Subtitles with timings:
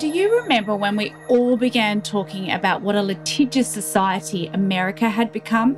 [0.00, 5.30] Do you remember when we all began talking about what a litigious society America had
[5.30, 5.76] become?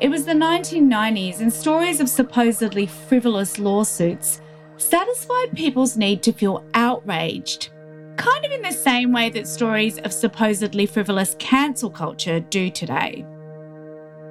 [0.00, 4.40] It was the 1990s, and stories of supposedly frivolous lawsuits
[4.78, 7.68] satisfied people's need to feel outraged,
[8.16, 13.26] kind of in the same way that stories of supposedly frivolous cancel culture do today.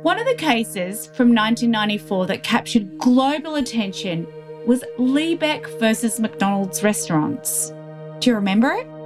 [0.02, 4.26] One of the cases from 1994 that captured global attention
[4.66, 7.72] was Liebeck versus McDonald's restaurants.
[8.20, 8.97] Do you remember it?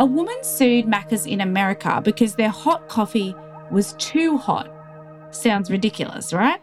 [0.00, 3.34] A woman sued Macca's in America because their hot coffee
[3.70, 4.72] was too hot.
[5.30, 6.58] Sounds ridiculous, right?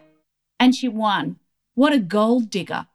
[0.60, 1.38] And she won.
[1.76, 2.88] What a gold digger.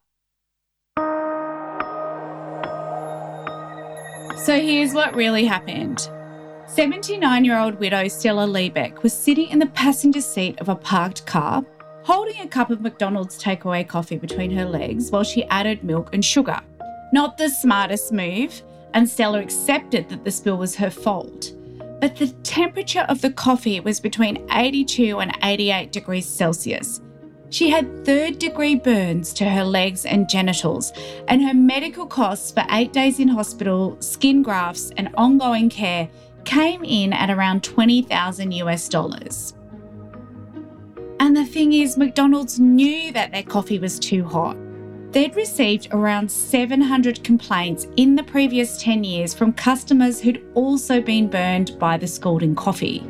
[4.36, 6.10] So here's what really happened.
[6.66, 11.24] 79 year old widow Stella Liebeck was sitting in the passenger seat of a parked
[11.24, 11.64] car,
[12.02, 16.24] holding a cup of McDonald's takeaway coffee between her legs while she added milk and
[16.24, 16.58] sugar.
[17.12, 18.60] Not the smartest move,
[18.94, 21.52] and Stella accepted that the spill was her fault.
[22.00, 27.00] But the temperature of the coffee was between 82 and 88 degrees Celsius.
[27.50, 30.90] She had third degree burns to her legs and genitals,
[31.28, 36.08] and her medical costs for eight days in hospital, skin grafts, and ongoing care
[36.44, 39.54] came in at around 20,000 US dollars.
[41.20, 44.56] And the thing is, McDonald's knew that their coffee was too hot.
[45.12, 51.28] They'd received around 700 complaints in the previous 10 years from customers who'd also been
[51.28, 53.06] burned by the scalding coffee.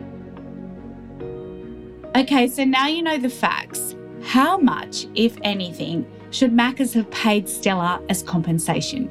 [2.17, 3.95] Okay, so now you know the facts.
[4.23, 9.09] How much, if anything, should Macca's have paid Stella as compensation?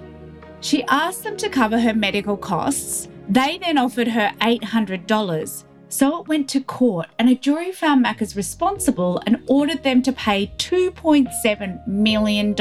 [0.59, 5.63] She asked them to cover her medical costs, they then offered her $800.
[5.91, 10.13] So it went to court, and a jury found Macca's responsible and ordered them to
[10.13, 12.55] pay $2.7 million.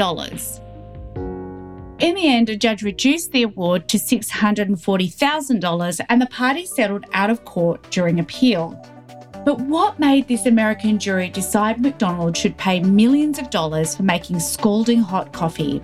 [1.99, 7.29] In the end, a judge reduced the award to $640,000 and the parties settled out
[7.29, 8.77] of court during appeal.
[9.45, 14.41] But what made this American jury decide McDonald's should pay millions of dollars for making
[14.41, 15.79] scalding hot coffee?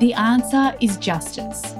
[0.00, 1.74] The answer is justice.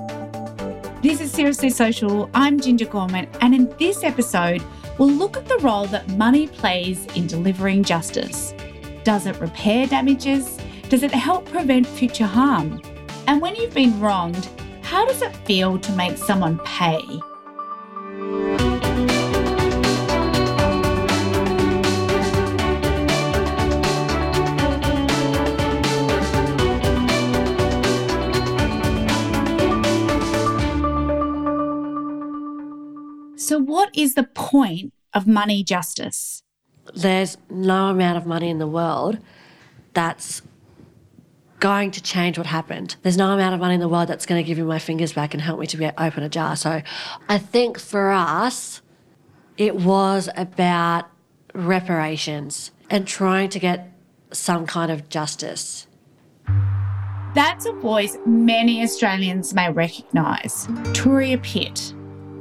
[1.07, 2.29] This is Seriously Social.
[2.35, 4.61] I'm Ginger Gorman, and in this episode,
[4.99, 8.53] we'll look at the role that money plays in delivering justice.
[9.05, 10.59] Does it repair damages?
[10.89, 12.83] Does it help prevent future harm?
[13.29, 14.49] And when you've been wronged,
[14.83, 17.01] how does it feel to make someone pay?
[33.57, 36.43] So, what is the point of money justice?
[36.95, 39.19] There's no amount of money in the world
[39.95, 40.43] that's
[41.59, 42.97] going to change what happened.
[43.01, 45.15] There's no amount of money in the world that's going to give me my fingers
[45.15, 46.55] back and help me to be, open a jar.
[46.55, 46.83] So,
[47.31, 48.83] I think for us,
[49.57, 51.07] it was about
[51.55, 53.91] reparations and trying to get
[54.33, 55.87] some kind of justice.
[57.35, 61.95] That's a voice many Australians may recognise Turia Pitt.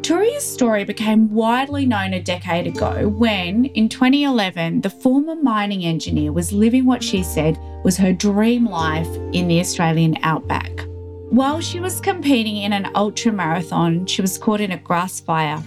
[0.05, 6.31] Turia's story became widely known a decade ago when, in 2011, the former mining engineer
[6.31, 10.85] was living what she said was her dream life in the Australian outback.
[11.31, 15.57] While she was competing in an ultra marathon, she was caught in a grass fire.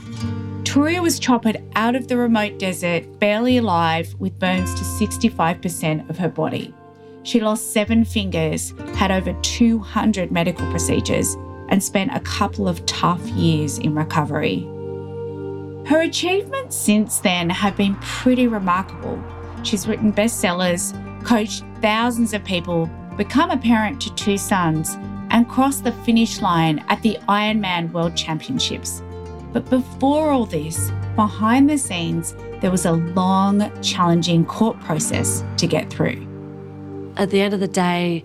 [0.62, 6.16] Turia was choppered out of the remote desert, barely alive, with burns to 65% of
[6.16, 6.72] her body.
[7.24, 11.36] She lost seven fingers, had over 200 medical procedures,
[11.68, 14.66] and spent a couple of tough years in recovery.
[15.86, 19.22] Her achievements since then have been pretty remarkable.
[19.62, 20.92] She's written bestsellers,
[21.24, 24.96] coached thousands of people, become a parent to two sons,
[25.30, 29.02] and crossed the finish line at the Ironman World Championships.
[29.52, 35.66] But before all this, behind the scenes, there was a long, challenging court process to
[35.66, 36.26] get through.
[37.16, 38.24] At the end of the day,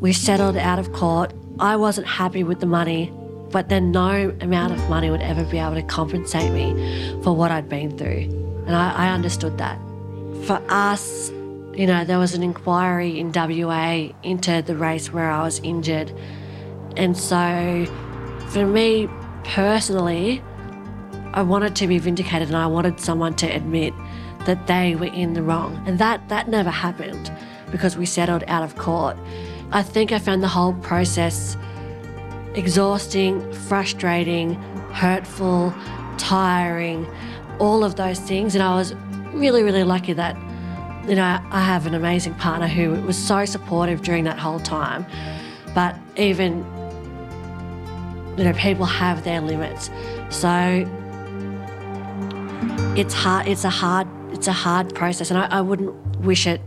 [0.00, 3.12] we settled out of court I wasn't happy with the money,
[3.50, 7.50] but then no amount of money would ever be able to compensate me for what
[7.50, 8.28] I'd been through.
[8.66, 9.78] And I, I understood that.
[10.46, 11.30] For us,
[11.74, 16.10] you know, there was an inquiry in WA into the race where I was injured.
[16.96, 17.86] And so
[18.48, 19.08] for me
[19.44, 20.42] personally,
[21.34, 23.92] I wanted to be vindicated and I wanted someone to admit
[24.46, 25.82] that they were in the wrong.
[25.86, 27.30] And that that never happened
[27.70, 29.18] because we settled out of court.
[29.72, 31.56] I think I found the whole process
[32.54, 34.54] exhausting, frustrating,
[34.92, 35.72] hurtful,
[36.18, 37.06] tiring,
[37.58, 38.54] all of those things.
[38.54, 38.94] And I was
[39.32, 40.36] really, really lucky that,
[41.08, 45.06] you know, I have an amazing partner who was so supportive during that whole time.
[45.74, 46.64] But even
[48.36, 49.90] you know, people have their limits.
[50.30, 50.86] So
[52.96, 53.46] it's hard.
[53.46, 54.08] It's a hard.
[54.32, 56.60] It's a hard process, and I, I wouldn't wish it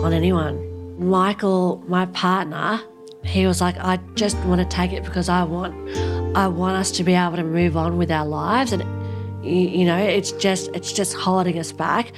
[0.00, 0.71] on anyone.
[1.02, 2.80] Michael, my partner,
[3.24, 5.74] he was like, I just want to take it because I want,
[6.36, 8.82] I want us to be able to move on with our lives, and
[9.44, 12.12] you know, it's just, it's just holding us back.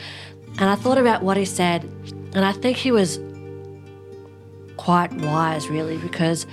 [0.58, 1.84] And I thought about what he said,
[2.34, 3.18] and I think he was
[4.76, 6.46] quite wise, really, because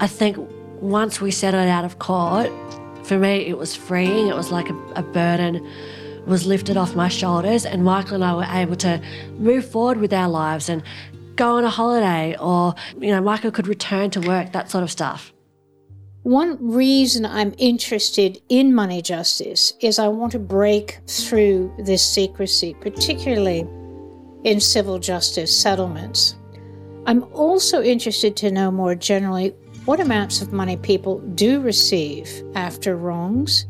[0.00, 0.36] I think
[0.80, 2.50] once we settled out of court,
[3.04, 4.28] for me, it was freeing.
[4.28, 5.66] It was like a, a burden
[6.26, 9.00] was lifted off my shoulders, and Michael and I were able to
[9.38, 10.82] move forward with our lives and
[11.36, 14.90] go on a holiday, or, you know, Michael could return to work, that sort of
[14.90, 15.32] stuff.
[16.22, 22.74] One reason I'm interested in money justice is I want to break through this secrecy,
[22.74, 23.60] particularly
[24.42, 26.36] in civil justice settlements.
[27.06, 29.50] I'm also interested to know more generally
[29.84, 33.66] what amounts of money people do receive after wrongs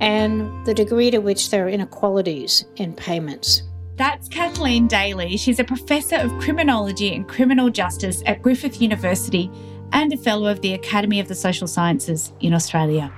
[0.00, 3.62] and the degree to which there are inequalities in payments.
[3.96, 5.36] That's Kathleen Daly.
[5.36, 9.50] She's a professor of criminology and criminal justice at Griffith University
[9.92, 13.12] and a fellow of the Academy of the Social Sciences in Australia.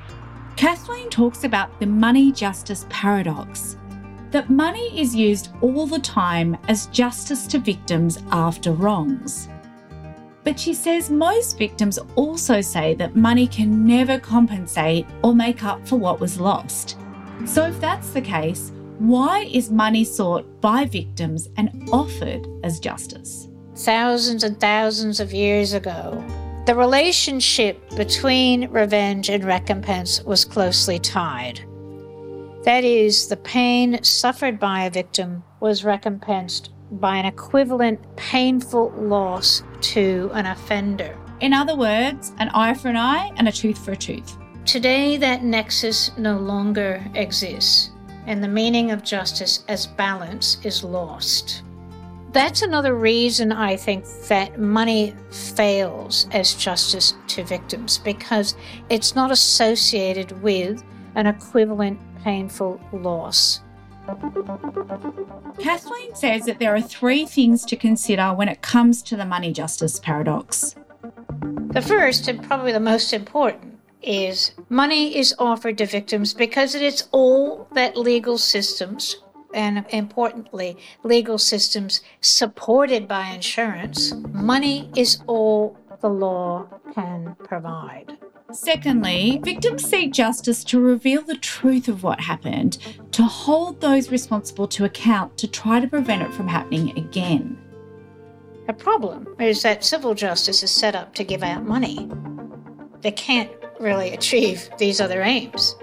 [0.57, 3.77] Kathleen talks about the money justice paradox
[4.33, 9.49] that money is used all the time as justice to victims after wrongs.
[10.43, 15.87] But she says most victims also say that money can never compensate or make up
[15.87, 16.99] for what was lost.
[17.47, 23.49] So, if that's the case, why is money sought by victims and offered as justice?
[23.77, 26.25] Thousands and thousands of years ago,
[26.67, 31.61] the relationship between revenge and recompense was closely tied.
[32.65, 39.63] That is, the pain suffered by a victim was recompensed by an equivalent painful loss
[39.81, 41.19] to an offender.
[41.41, 44.37] In other words, an eye for an eye and a tooth for a tooth.
[44.65, 47.91] Today, that nexus no longer exists,
[48.27, 51.63] and the meaning of justice as balance is lost.
[52.33, 58.57] That's another reason I think that money fails as justice to victims because
[58.91, 60.83] it's not associated with
[61.15, 63.61] an equivalent painful loss.
[65.59, 69.53] Kathleen says that there are three things to consider when it comes to the money
[69.53, 70.75] justice paradox.
[71.71, 73.74] The first, and probably the most important,
[74.07, 79.17] is money is offered to victims because it is all that legal systems,
[79.55, 88.19] and importantly, legal systems supported by insurance, money is all the law can provide.
[88.53, 92.79] Secondly, victims seek justice to reveal the truth of what happened,
[93.11, 97.59] to hold those responsible to account to try to prevent it from happening again.
[98.67, 102.09] The problem is that civil justice is set up to give out money.
[103.01, 103.51] They can't
[103.85, 105.77] really achieve these other aims.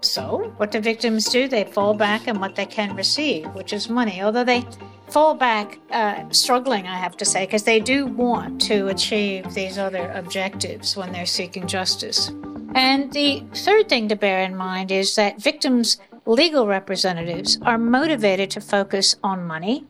[0.00, 1.48] So, what do victims do?
[1.48, 4.64] They fall back on what they can receive, which is money, although they
[5.08, 9.78] fall back uh, struggling, I have to say, because they do want to achieve these
[9.78, 12.30] other objectives when they're seeking justice.
[12.74, 15.96] And the third thing to bear in mind is that victims'
[16.26, 19.86] legal representatives are motivated to focus on money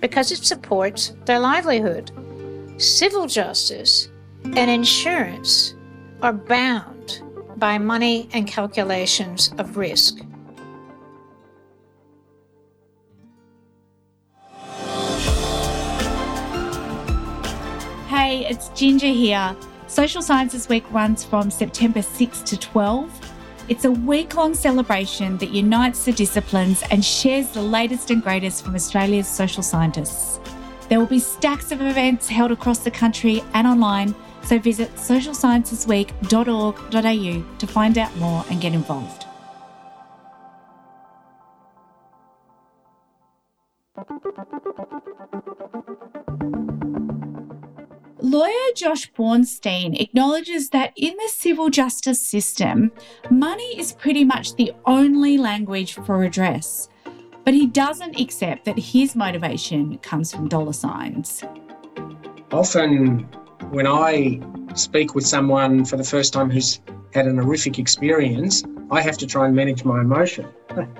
[0.00, 2.10] because it supports their livelihood.
[2.78, 4.08] Civil justice
[4.44, 5.74] and insurance
[6.22, 6.91] are bound
[7.58, 10.18] by money and calculations of risk.
[18.08, 19.56] Hey, it's Ginger here.
[19.86, 23.32] Social Sciences Week runs from September 6 to 12.
[23.68, 28.64] It's a week long celebration that unites the disciplines and shares the latest and greatest
[28.64, 30.40] from Australia's social scientists.
[30.88, 37.58] There will be stacks of events held across the country and online, so visit socialsciencesweek.org.au
[37.58, 39.26] to find out more and get involved.
[48.32, 52.90] Lawyer Josh Bornstein acknowledges that in the civil justice system,
[53.30, 56.88] money is pretty much the only language for redress.
[57.44, 61.44] But he doesn't accept that his motivation comes from dollar signs.
[62.52, 63.28] Often,
[63.72, 64.38] when I
[64.74, 66.78] speak with someone for the first time who's
[67.14, 70.46] had an horrific experience, I have to try and manage my emotion.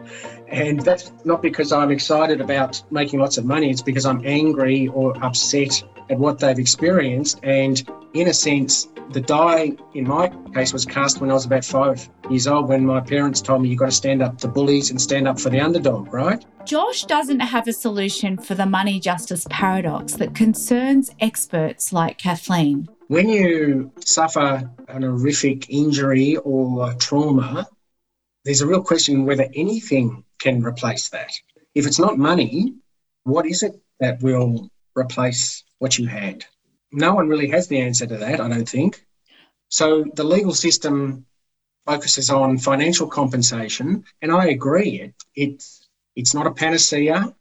[0.48, 4.88] and that's not because I'm excited about making lots of money, it's because I'm angry
[4.88, 7.40] or upset at what they've experienced.
[7.42, 11.64] And in a sense, the die in my case was cast when I was about
[11.64, 14.90] five years old when my parents told me you've got to stand up to bullies
[14.90, 16.44] and stand up for the underdog, right?
[16.64, 22.88] Josh doesn't have a solution for the money justice paradox that concerns experts like Kathleen.
[23.08, 27.66] When you suffer an horrific injury or trauma,
[28.44, 31.32] there's a real question whether anything can replace that.
[31.74, 32.74] If it's not money,
[33.24, 36.44] what is it that will replace what you had?
[36.92, 39.04] No one really has the answer to that, I don't think.
[39.68, 41.26] So the legal system
[41.86, 45.00] focuses on financial compensation, and I agree.
[45.00, 47.34] It, it's it's not a panacea.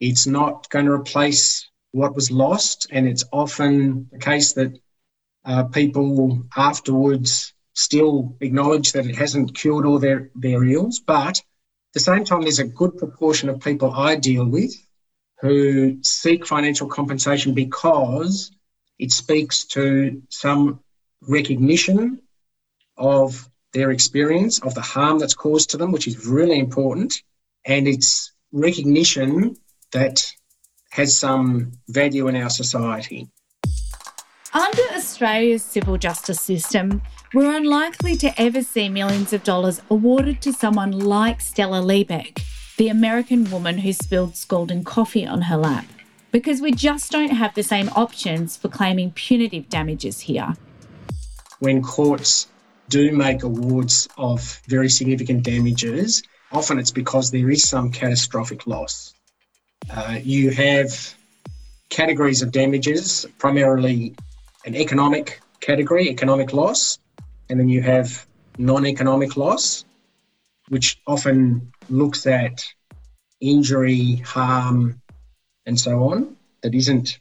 [0.00, 4.78] It's not going to replace what was lost, and it's often the case that
[5.44, 11.00] uh, people afterwards still acknowledge that it hasn't cured all their, their ills.
[11.00, 11.44] But at
[11.92, 14.72] the same time, there's a good proportion of people I deal with
[15.40, 18.50] who seek financial compensation because
[18.98, 20.80] it speaks to some
[21.22, 22.20] recognition
[22.96, 27.14] of their experience, of the harm that's caused to them, which is really important.
[27.66, 29.56] And it's recognition
[29.92, 30.24] that
[30.90, 33.28] has some value in our society.
[34.52, 40.52] Under Australia's civil justice system, we're unlikely to ever see millions of dollars awarded to
[40.52, 42.40] someone like Stella Liebeck,
[42.76, 45.86] the American woman who spilled scalding coffee on her lap,
[46.34, 50.52] because we just don't have the same options for claiming punitive damages here.
[51.60, 52.48] When courts
[52.88, 59.14] do make awards of very significant damages, often it's because there is some catastrophic loss.
[59.88, 61.14] Uh, you have
[61.88, 64.16] categories of damages, primarily
[64.66, 66.98] an economic category, economic loss,
[67.48, 68.26] and then you have
[68.58, 69.84] non economic loss,
[70.68, 72.64] which often looks at
[73.40, 75.00] injury, harm,
[75.66, 77.20] and so on, that isn't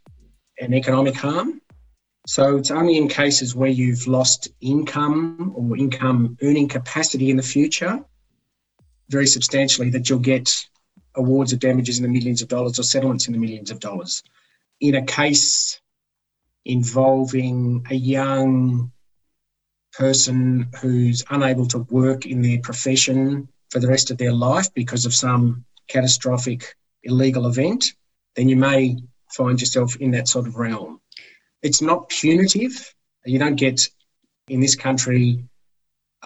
[0.60, 1.62] an economic harm.
[2.28, 7.44] So it's only in cases where you've lost income or income earning capacity in the
[7.44, 8.04] future
[9.10, 10.50] very substantially that you'll get
[11.16, 14.24] awards of damages in the millions of dollars or settlements in the millions of dollars.
[14.80, 15.80] In a case
[16.66, 18.92] involving a young
[19.92, 25.06] person who's unable to work in their profession for the rest of their life because
[25.06, 27.94] of some catastrophic illegal event,
[28.36, 28.98] then you may
[29.32, 31.00] find yourself in that sort of realm.
[31.62, 32.94] It's not punitive.
[33.25, 33.88] You don't get,
[34.48, 35.46] in this country,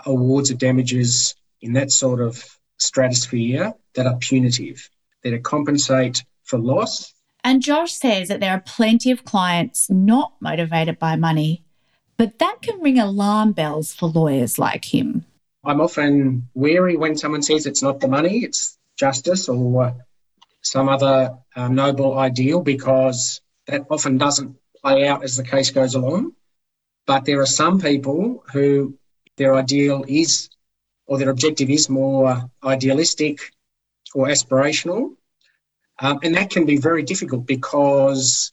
[0.05, 2.43] awards of damages in that sort of
[2.79, 4.89] stratosphere that are punitive,
[5.23, 7.13] that are compensate for loss.
[7.43, 11.63] And Josh says that there are plenty of clients not motivated by money,
[12.17, 15.25] but that can ring alarm bells for lawyers like him.
[15.63, 19.95] I'm often wary when someone says it's not the money, it's justice or
[20.61, 25.95] some other uh, noble ideal because that often doesn't play out as the case goes
[25.95, 26.33] along.
[27.05, 28.97] But there are some people who
[29.37, 30.49] their ideal is,
[31.05, 33.39] or their objective is more idealistic
[34.13, 35.15] or aspirational.
[35.99, 38.51] Um, and that can be very difficult because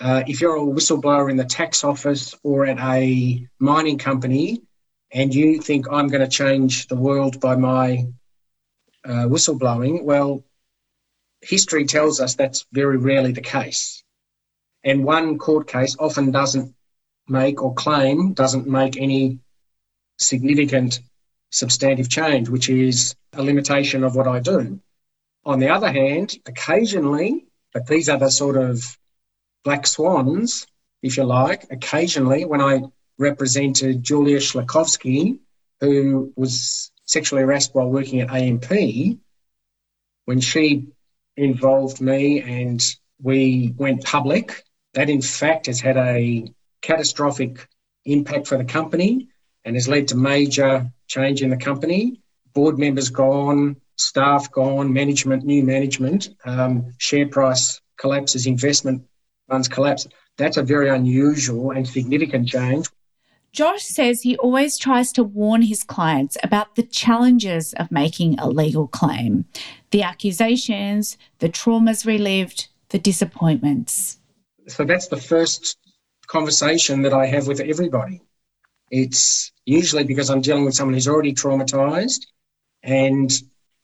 [0.00, 4.62] uh, if you're a whistleblower in the tax office or at a mining company
[5.12, 8.06] and you think I'm going to change the world by my
[9.04, 10.44] uh, whistleblowing, well,
[11.42, 14.02] history tells us that's very rarely the case.
[14.84, 16.74] And one court case often doesn't
[17.28, 19.38] make or claim doesn't make any
[20.18, 21.00] significant
[21.50, 24.80] substantive change, which is a limitation of what I do.
[25.44, 28.98] On the other hand, occasionally, but these are the sort of
[29.64, 30.66] black swans,
[31.02, 32.82] if you like, occasionally when I
[33.18, 35.38] represented Julia Schlekovsky,
[35.80, 39.18] who was sexually harassed while working at AMP,
[40.24, 40.86] when she
[41.36, 42.82] involved me and
[43.20, 47.66] we went public that, in fact, has had a catastrophic
[48.04, 49.28] impact for the company
[49.64, 52.20] and has led to major change in the company.
[52.52, 59.04] Board members gone, staff gone, management, new management, um, share price collapses, investment
[59.48, 60.06] funds collapse.
[60.38, 62.88] That's a very unusual and significant change.
[63.52, 68.48] Josh says he always tries to warn his clients about the challenges of making a
[68.48, 69.44] legal claim
[69.90, 74.18] the accusations, the traumas relived, the disappointments
[74.68, 75.78] so that's the first
[76.26, 78.22] conversation that I have with everybody.
[78.90, 82.26] It's usually because I'm dealing with someone who's already traumatized
[82.82, 83.30] and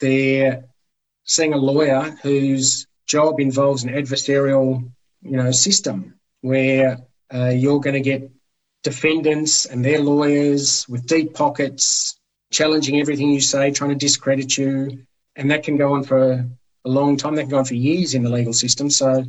[0.01, 0.65] they're
[1.25, 4.91] seeing a lawyer whose job involves an adversarial,
[5.23, 6.99] you know, system where
[7.33, 8.31] uh, you're going to get
[8.83, 12.19] defendants and their lawyers with deep pockets
[12.51, 15.05] challenging everything you say, trying to discredit you,
[15.37, 16.33] and that can go on for
[16.85, 17.35] a long time.
[17.35, 18.91] That can go on for years in the legal system.
[18.91, 19.25] So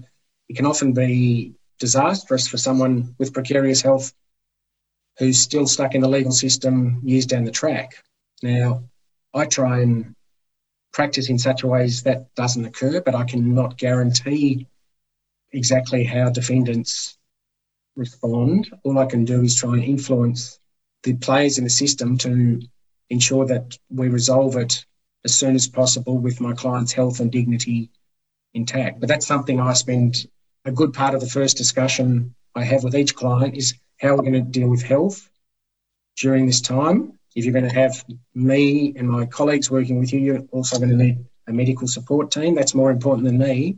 [0.47, 4.13] it can often be disastrous for someone with precarious health
[5.17, 8.03] who's still stuck in the legal system years down the track.
[8.41, 8.83] Now,
[9.33, 10.15] I try and
[10.93, 14.65] practice in such a way that doesn't occur, but I cannot guarantee
[15.51, 17.17] exactly how defendants
[17.99, 18.71] respond.
[18.83, 20.59] All I can do is try and influence
[21.03, 22.59] the players in the system to
[23.09, 24.85] ensure that we resolve it
[25.25, 27.91] as soon as possible with my client's health and dignity
[28.53, 28.99] intact.
[28.99, 30.27] But that's something I spend
[30.65, 34.29] a good part of the first discussion I have with each client is how we're
[34.29, 35.29] going to deal with health
[36.17, 37.19] during this time.
[37.35, 38.03] If you're going to have
[38.33, 42.31] me and my colleagues working with you, you're also going to need a medical support
[42.31, 42.55] team.
[42.55, 43.77] That's more important than me.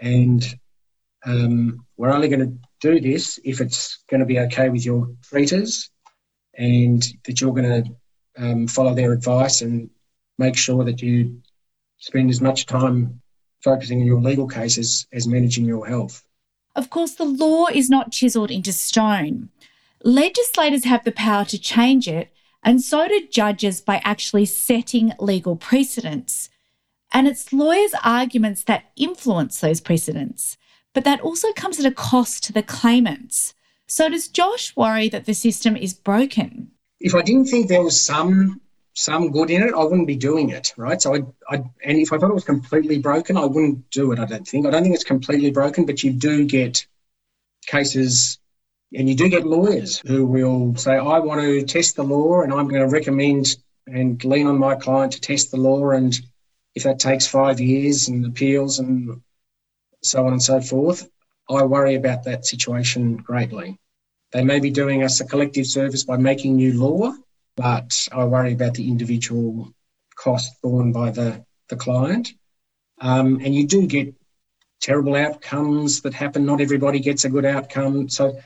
[0.00, 0.44] And
[1.24, 5.08] um, we're only going to do this if it's going to be okay with your
[5.22, 5.90] treaters
[6.56, 7.96] and that you're going to
[8.36, 9.88] um, follow their advice and
[10.38, 11.40] make sure that you
[11.96, 13.22] spend as much time
[13.62, 16.22] focusing on your legal cases as managing your health.
[16.76, 19.48] Of course, the law is not chiselled into stone.
[20.02, 22.28] Legislators have the power to change it,
[22.62, 26.50] and so do judges by actually setting legal precedents.
[27.12, 30.58] And it's lawyers' arguments that influence those precedents,
[30.94, 33.52] but that also comes at a cost to the claimants.
[33.86, 36.70] So, does Josh worry that the system is broken?
[37.00, 38.60] If I didn't think there was some
[38.94, 41.02] some good in it, I wouldn't be doing it, right?
[41.02, 44.20] So I, I, and if I thought it was completely broken, I wouldn't do it.
[44.20, 44.66] I don't think.
[44.66, 46.86] I don't think it's completely broken, but you do get
[47.66, 48.38] cases,
[48.94, 52.52] and you do get lawyers who will say, "I want to test the law, and
[52.52, 56.18] I'm going to recommend and lean on my client to test the law, and
[56.74, 59.20] if that takes five years and appeals and
[60.04, 61.08] so on and so forth,
[61.48, 63.78] I worry about that situation greatly.
[64.32, 67.14] They may be doing us a collective service by making new law."
[67.56, 69.72] but I worry about the individual
[70.16, 72.32] cost borne by the, the client.
[73.00, 74.14] Um, and you do get
[74.80, 76.46] terrible outcomes that happen.
[76.46, 78.08] Not everybody gets a good outcome.
[78.08, 78.38] So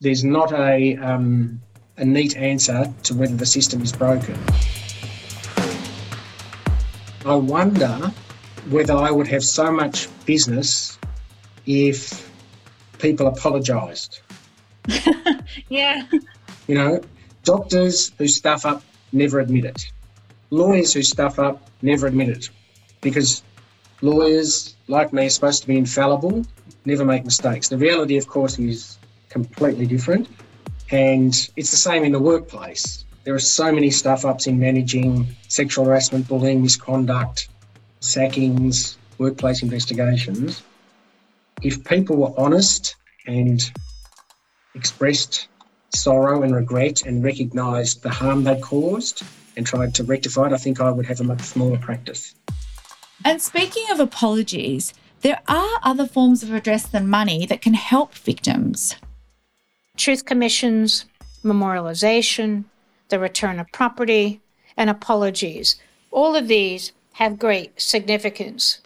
[0.00, 1.60] there's not a, um,
[1.96, 4.38] a neat answer to whether the system is broken.
[7.24, 8.12] I wonder
[8.70, 10.98] whether I would have so much business
[11.66, 12.30] if
[12.98, 14.20] people apologised.
[15.68, 16.06] yeah.
[16.66, 17.00] You know,
[17.44, 19.90] Doctors who stuff up never admit it.
[20.50, 22.50] Lawyers who stuff up never admit it
[23.00, 23.42] because
[24.02, 26.44] lawyers, like me, are supposed to be infallible,
[26.84, 27.68] never make mistakes.
[27.68, 28.98] The reality, of course, is
[29.30, 30.28] completely different.
[30.90, 33.04] And it's the same in the workplace.
[33.24, 37.48] There are so many stuff ups in managing sexual harassment, bullying, misconduct,
[38.00, 40.62] sackings, workplace investigations.
[41.62, 42.96] If people were honest
[43.26, 43.60] and
[44.74, 45.48] expressed
[45.94, 49.22] sorrow and regret and recognised the harm they caused
[49.56, 52.34] and tried to rectify it, I think I would have a much smaller practice.
[53.24, 58.14] And speaking of apologies, there are other forms of redress than money that can help
[58.14, 58.96] victims.
[59.98, 61.04] Truth commissions,
[61.44, 62.64] memorialisation,
[63.08, 64.40] the return of property,
[64.78, 65.76] and apologies.
[66.10, 68.79] All of these have great significance.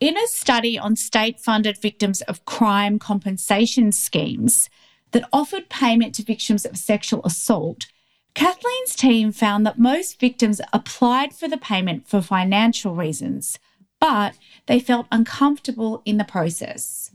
[0.00, 4.70] In a study on state funded victims of crime compensation schemes,
[5.12, 7.86] that offered payment to victims of sexual assault,
[8.34, 13.58] Kathleen's team found that most victims applied for the payment for financial reasons,
[14.00, 14.36] but
[14.66, 17.10] they felt uncomfortable in the process.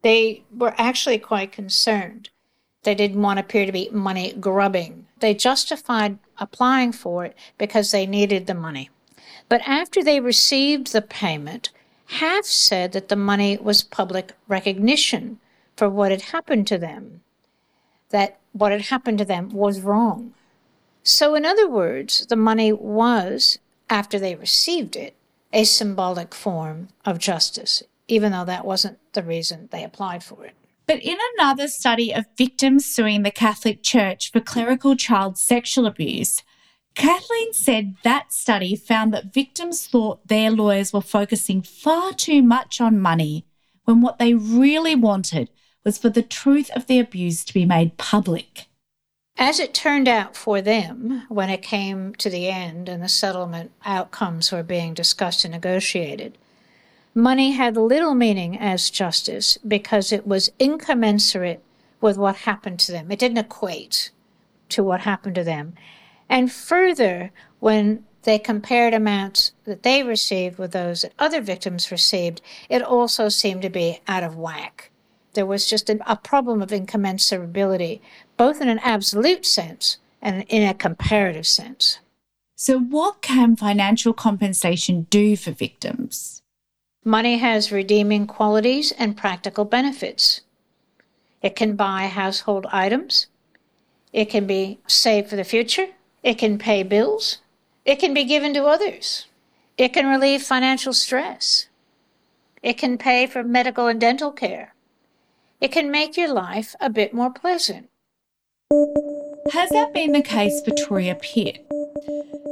[0.00, 2.30] They were actually quite concerned.
[2.84, 5.06] They didn't want to appear to be money grubbing.
[5.18, 8.88] They justified applying for it because they needed the money.
[9.50, 11.70] But after they received the payment,
[12.10, 15.38] half said that the money was public recognition
[15.76, 17.20] for what had happened to them,
[18.10, 20.34] that what had happened to them was wrong.
[21.04, 25.14] So, in other words, the money was, after they received it,
[25.52, 30.54] a symbolic form of justice, even though that wasn't the reason they applied for it.
[30.86, 36.42] But in another study of victims suing the Catholic Church for clerical child sexual abuse,
[36.94, 42.80] Kathleen said that study found that victims thought their lawyers were focusing far too much
[42.80, 43.46] on money
[43.84, 45.50] when what they really wanted
[45.84, 48.66] was for the truth of the abuse to be made public.
[49.38, 53.72] As it turned out for them, when it came to the end and the settlement
[53.84, 56.36] outcomes were being discussed and negotiated,
[57.14, 61.62] money had little meaning as justice because it was incommensurate
[62.00, 63.10] with what happened to them.
[63.10, 64.10] It didn't equate
[64.68, 65.74] to what happened to them.
[66.30, 72.40] And further, when they compared amounts that they received with those that other victims received,
[72.70, 74.90] it also seemed to be out of whack
[75.34, 78.00] there was just a, a problem of incommensurability,
[78.36, 81.98] both in an absolute sense and in a comparative sense.
[82.56, 86.42] So, what can financial compensation do for victims?
[87.04, 90.42] Money has redeeming qualities and practical benefits.
[91.40, 93.28] It can buy household items.
[94.12, 95.88] It can be saved for the future.
[96.22, 97.38] It can pay bills.
[97.84, 99.26] It can be given to others.
[99.78, 101.68] It can relieve financial stress.
[102.62, 104.74] It can pay for medical and dental care.
[105.60, 107.88] it can make your life a bit more pleasant.
[109.52, 111.66] Has that been the case for Turia Pitt?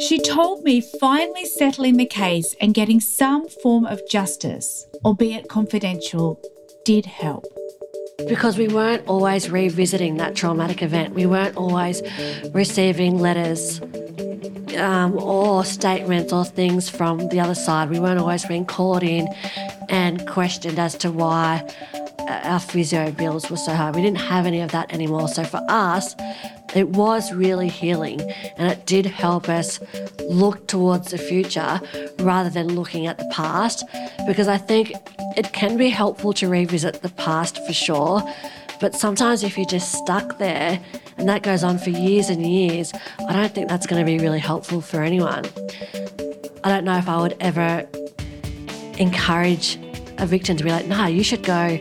[0.01, 6.41] She told me finally settling the case and getting some form of justice, albeit confidential,
[6.85, 7.45] did help.
[8.27, 12.03] Because we weren't always revisiting that traumatic event, we weren't always
[12.53, 13.81] receiving letters
[14.77, 17.91] um, or statements or things from the other side.
[17.91, 19.29] We weren't always being called in
[19.89, 21.65] and questioned as to why
[22.29, 23.93] our physio bills were so high.
[23.93, 25.29] We didn't have any of that anymore.
[25.29, 26.17] So for us,
[26.75, 28.21] it was really healing
[28.57, 29.79] and it did help us
[30.29, 31.81] look towards the future
[32.19, 33.85] rather than looking at the past
[34.27, 34.93] because I think
[35.37, 38.23] it can be helpful to revisit the past for sure.
[38.81, 40.81] But sometimes if you're just stuck there
[41.17, 42.93] and that goes on for years and years,
[43.29, 45.45] I don't think that's going to be really helpful for anyone.
[46.65, 47.87] I don't know if I would ever
[48.99, 49.79] encourage
[50.19, 51.79] a victim to be like, no, you should go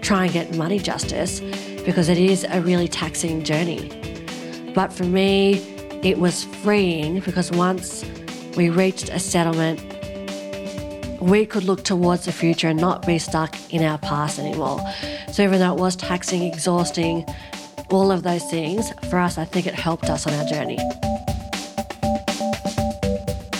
[0.00, 1.40] try and get money justice
[1.84, 3.90] because it is a really taxing journey.
[4.74, 5.54] But for me,
[6.02, 8.04] it was freeing because once
[8.56, 9.80] we reached a settlement,
[11.22, 14.80] we could look towards the future and not be stuck in our past anymore.
[15.30, 17.24] So, even though it was taxing, exhausting,
[17.90, 20.78] all of those things, for us, I think it helped us on our journey.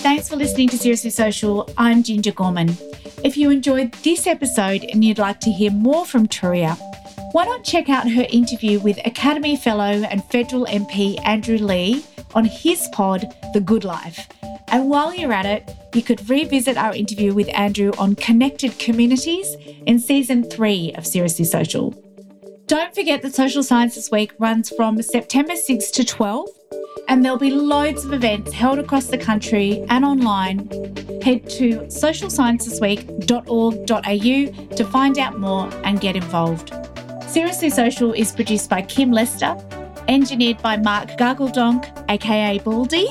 [0.03, 1.69] Thanks for listening to Seriously Social.
[1.79, 2.77] I'm Ginger Gorman.
[3.23, 6.77] If you enjoyed this episode and you'd like to hear more from Turia,
[7.31, 12.03] why not check out her interview with Academy Fellow and Federal MP Andrew Leigh
[12.35, 14.29] on his pod, The Good Life.
[14.73, 19.55] And while you're at it, you could revisit our interview with Andrew on connected communities
[19.87, 21.95] in season three of Seriously Social.
[22.67, 26.49] Don't forget that Social Sciences Week runs from September 6 to 12
[27.09, 30.61] and there'll be loads of events held across the country and online.
[31.21, 36.75] Head to socialsciencesweek.org.au to find out more and get involved.
[37.29, 39.55] Seriously Social is produced by Kim Lester,
[40.09, 43.09] engineered by Mark Gargledonk, aka Baldy,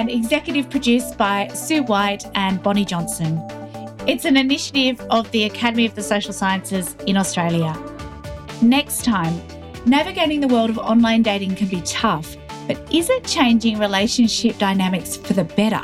[0.00, 3.38] and executive produced by Sue White and Bonnie Johnson.
[4.06, 7.76] It's an initiative of the Academy of the Social Sciences in Australia.
[8.62, 9.38] Next time,
[9.84, 12.36] navigating the world of online dating can be tough
[12.66, 15.82] but is it changing relationship dynamics for the better?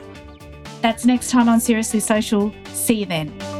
[0.82, 2.54] That's next time on Seriously Social.
[2.66, 3.55] See you then.